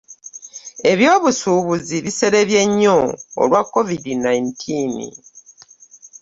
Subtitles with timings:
[0.91, 2.97] Ebyobusuubuzi biserebye nnyo
[3.41, 4.95] olwa covid nineteen.